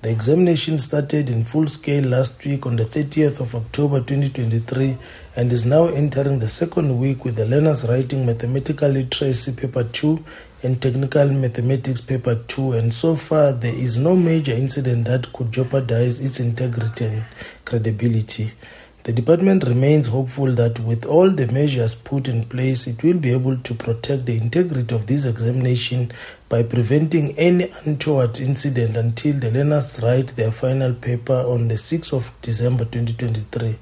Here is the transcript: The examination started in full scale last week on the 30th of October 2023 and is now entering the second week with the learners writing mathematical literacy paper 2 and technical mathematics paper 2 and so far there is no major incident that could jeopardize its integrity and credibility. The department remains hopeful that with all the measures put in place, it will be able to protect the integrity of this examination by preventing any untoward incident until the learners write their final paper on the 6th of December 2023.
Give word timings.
The 0.00 0.10
examination 0.12 0.78
started 0.78 1.28
in 1.28 1.42
full 1.42 1.66
scale 1.66 2.04
last 2.04 2.44
week 2.44 2.66
on 2.66 2.76
the 2.76 2.84
30th 2.84 3.40
of 3.40 3.56
October 3.56 3.98
2023 3.98 4.96
and 5.34 5.52
is 5.52 5.66
now 5.66 5.86
entering 5.86 6.38
the 6.38 6.46
second 6.46 7.00
week 7.00 7.24
with 7.24 7.34
the 7.34 7.44
learners 7.44 7.84
writing 7.88 8.24
mathematical 8.24 8.88
literacy 8.90 9.54
paper 9.54 9.82
2 9.82 10.24
and 10.62 10.80
technical 10.80 11.28
mathematics 11.30 12.00
paper 12.00 12.36
2 12.46 12.74
and 12.74 12.94
so 12.94 13.16
far 13.16 13.50
there 13.50 13.74
is 13.74 13.98
no 13.98 14.14
major 14.14 14.52
incident 14.52 15.08
that 15.08 15.32
could 15.32 15.50
jeopardize 15.50 16.20
its 16.20 16.38
integrity 16.38 17.06
and 17.06 17.24
credibility. 17.64 18.52
The 19.08 19.14
department 19.14 19.64
remains 19.64 20.08
hopeful 20.08 20.52
that 20.56 20.80
with 20.80 21.06
all 21.06 21.30
the 21.30 21.46
measures 21.46 21.94
put 21.94 22.28
in 22.28 22.44
place, 22.44 22.86
it 22.86 23.02
will 23.02 23.16
be 23.16 23.32
able 23.32 23.56
to 23.56 23.72
protect 23.72 24.26
the 24.26 24.36
integrity 24.36 24.94
of 24.94 25.06
this 25.06 25.24
examination 25.24 26.12
by 26.50 26.64
preventing 26.64 27.32
any 27.38 27.70
untoward 27.86 28.38
incident 28.38 28.98
until 28.98 29.32
the 29.32 29.50
learners 29.50 29.98
write 30.02 30.36
their 30.36 30.50
final 30.50 30.92
paper 30.92 31.32
on 31.32 31.68
the 31.68 31.76
6th 31.76 32.12
of 32.12 32.38
December 32.42 32.84
2023. 32.84 33.78